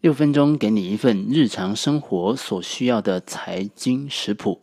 [0.00, 4.62] 六分钟给你一份日常生活所需要的财经食谱，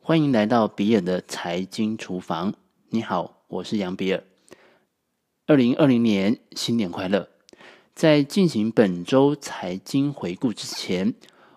[0.00, 2.54] 欢迎来到比尔的财经厨房。
[2.90, 4.22] 你好，我是杨比尔。
[5.48, 7.28] 二零二零年新年快乐！
[7.92, 11.12] 在进行本周财经回顾之前，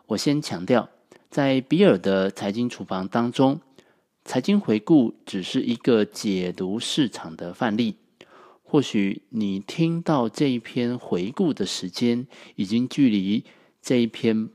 [0.07, 0.89] 我先强调，
[1.29, 3.61] 在比尔的财经厨房当中，
[4.25, 7.97] 财经回顾只是一个解读市场的范例。
[8.71, 12.25] 或许你听到这一篇回顾的时间，
[12.55, 13.43] 已经距离
[13.81, 14.47] 这一篇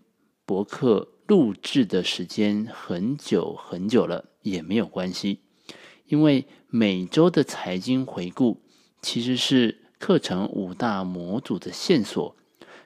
[0.47, 5.41] 博客录制的时间很久很久了，也没有关系，
[6.07, 8.63] 因为每周的财经回顾
[9.03, 12.35] 其实是课程五大模组的线索，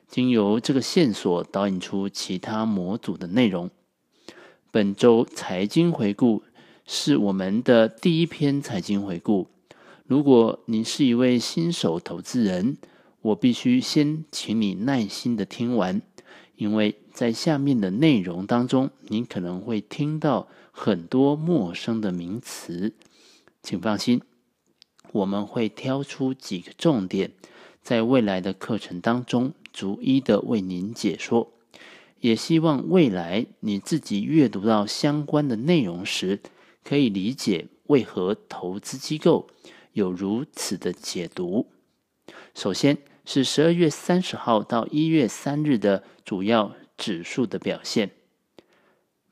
[0.08, 3.70] 经由这个线索导引出其他模组的内容。
[4.72, 6.42] 本周财经回顾
[6.84, 9.46] 是我们的第一篇财经回顾。
[10.10, 12.78] 如果你是一位新手投资人，
[13.22, 16.02] 我必须先请你耐心的听完，
[16.56, 22.92] 因为在下面的内容当中，你可能会听到很多陌生的名词。
[23.62, 24.20] 请放心，
[25.12, 27.30] 我们会挑出几个重点，
[27.80, 31.52] 在未来的课程当中逐一的为您解说。
[32.18, 36.40] 也希望未来你自己阅读到相关的内容时，
[36.82, 39.46] 可以理解为何投资机构
[39.92, 41.70] 有如此的解读。
[42.54, 48.10] 首先是十二月三十号到一月三日的主要指数的表现。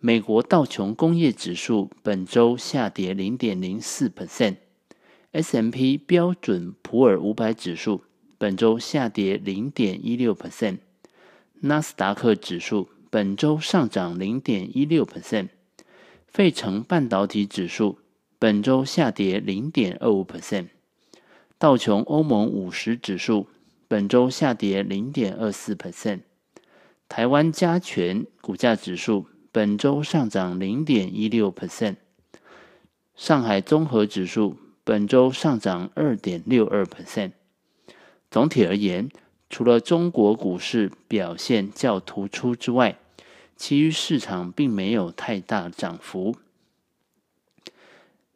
[0.01, 8.05] 美国道琼工业指数本周下跌零点零四 percent，S M P 标准普尔五百指数
[8.39, 10.79] 本周下跌零点一六 percent，
[11.61, 15.49] 纳斯达克指数本周上涨零点一六 percent，
[16.29, 17.99] 费城半导体指数。
[18.41, 20.69] 本周下跌零点二五 percent，
[21.59, 23.49] 道琼欧盟五十指数
[23.89, 26.21] 本周下跌零点二四 percent，
[27.09, 31.97] 台湾加权股价指数本周上涨零点一六 percent，
[33.17, 37.33] 上海综合指数本周上涨二点六二 percent。
[38.31, 39.11] 总体而言，
[39.51, 43.01] 除了中国股市表现较突出之外，
[43.57, 46.37] 其余市场并没有太大涨幅。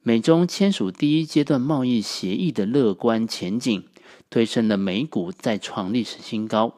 [0.04, 3.84] 美中签署第一阶段贸易协议的乐观前景，
[4.30, 6.74] 推升了美股再创历史新高。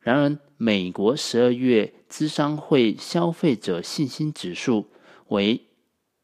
[0.00, 4.88] 然而，美国十二月资商会消费者信心指数
[5.28, 5.68] 为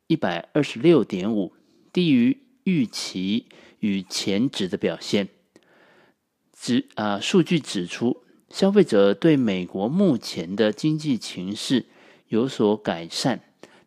[0.08, 1.52] 一百二十六点五，
[1.92, 3.46] 低于预期
[3.78, 5.28] 与前值的表现。
[6.52, 11.86] 指啊，数据指出，消费者对美国目前的经济情势
[12.26, 13.40] 有所改善。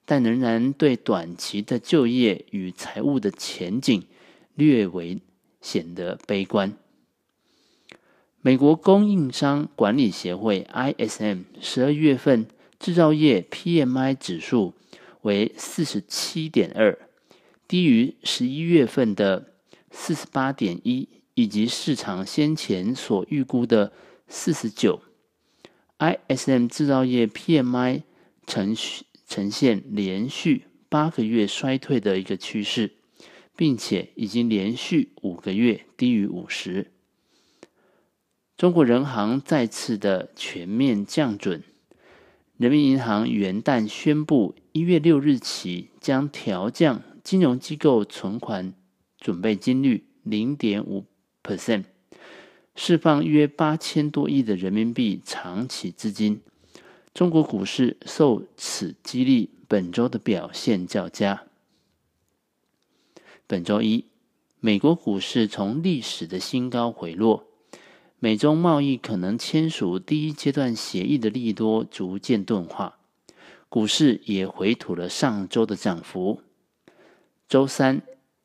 [0.09, 4.07] 但仍然对短期的就业与财务的前景
[4.55, 5.19] 略微
[5.59, 6.71] 显得悲观。
[8.41, 12.47] 美国供应商管理协会 ISM 十二月份
[12.79, 14.73] 制造业 PMI 指数
[15.23, 16.97] 为四十七点二，
[17.67, 19.51] 低于十一月份的
[19.91, 23.91] 四十八点一，以及市场先前所预估的
[24.29, 25.01] 四十九。
[25.99, 28.03] ISM 制造业 PMI
[28.45, 29.03] 程序。
[29.27, 32.93] 呈现连续八个月衰退的一个趋势，
[33.55, 36.91] 并且已经连续五个月低于五十。
[38.55, 41.61] 中国人行再次的全面降准，
[42.55, 48.73] 人民银行元旦宣布，一月六日起将调降金融机构存款
[49.19, 51.05] 准备金率零点五
[51.43, 51.83] percent，
[52.75, 56.41] 释放约八千多亿的人民币长期资金。
[57.17, 61.47] 中国股市受此激励，本周的表现较佳。
[63.47, 64.05] 本周一，
[64.59, 67.47] 美国股市从历史的新高回落，
[68.19, 72.99] 美中贸易可能签署第一阶段协议的利多逐渐钝化，
[73.67, 76.43] 股市也回吐了上周的涨幅。
[77.49, 78.03] 周三，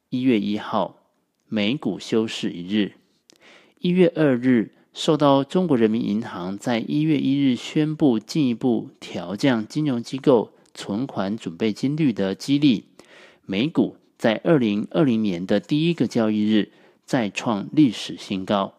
[0.08, 0.96] 一月一号，
[1.46, 2.94] 美股休市一日。
[3.80, 4.72] 一月二日。
[4.92, 12.84] 受到中国人民银行在一月一日宣布进一步调降金融机构存款准备金率的激励，
[13.46, 16.72] 美股在二零二零年的第一个交易日
[17.06, 18.74] 再创历史新高。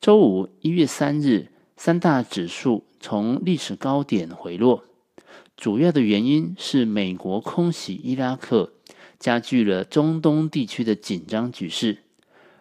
[0.00, 1.48] 周五一月三日，
[1.78, 4.84] 三大指数从历史高点回落，
[5.56, 8.74] 主要的原因是美国空袭伊拉克，
[9.18, 12.03] 加剧了中东地区的紧张局势。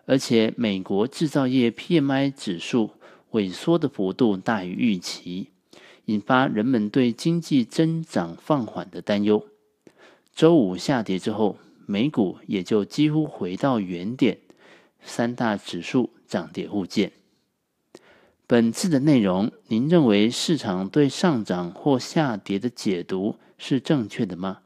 [0.05, 2.91] 而且，美国制造业 PMI 指数
[3.31, 5.47] 萎缩的幅度大于预期，
[6.05, 9.45] 引发人们对经济增长放缓的担忧。
[10.35, 14.39] 周五下跌之后，美股也就几乎回到原点，
[15.01, 17.13] 三大指数涨跌互见。
[18.45, 24.59] 本次的内容，您认为市场对上涨或下跌的解读是正确的吗？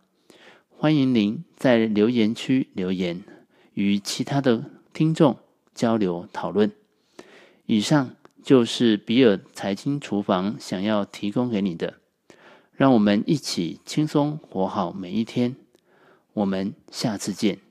[0.69, 3.24] 欢迎您在留言区留言，
[3.75, 4.63] 与其他的
[4.98, 5.38] 听众
[5.76, 6.72] 交流讨论。
[7.68, 12.00] 以上就是比尔财经厨房想要提供给你的，
[12.72, 15.56] 让我们一起轻松活好每一天。
[16.34, 17.67] 我们下次见。